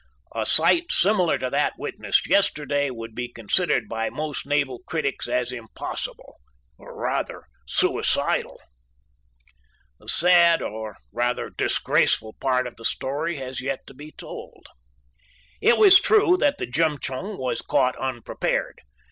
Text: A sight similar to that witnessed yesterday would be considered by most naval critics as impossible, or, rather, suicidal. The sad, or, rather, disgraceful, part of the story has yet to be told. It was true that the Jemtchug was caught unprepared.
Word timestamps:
A 0.33 0.47
sight 0.47 0.91
similar 0.91 1.37
to 1.37 1.51
that 1.51 1.73
witnessed 1.77 2.27
yesterday 2.27 2.89
would 2.89 3.13
be 3.13 3.31
considered 3.31 3.87
by 3.87 4.09
most 4.09 4.47
naval 4.47 4.79
critics 4.87 5.27
as 5.27 5.51
impossible, 5.51 6.39
or, 6.79 6.97
rather, 6.99 7.43
suicidal. 7.67 8.59
The 9.99 10.09
sad, 10.09 10.59
or, 10.63 10.97
rather, 11.11 11.51
disgraceful, 11.51 12.33
part 12.39 12.65
of 12.65 12.77
the 12.77 12.85
story 12.85 13.35
has 13.35 13.61
yet 13.61 13.85
to 13.85 13.93
be 13.93 14.09
told. 14.11 14.65
It 15.61 15.77
was 15.77 16.01
true 16.01 16.35
that 16.37 16.57
the 16.57 16.65
Jemtchug 16.65 17.37
was 17.37 17.61
caught 17.61 17.95
unprepared. 17.97 18.81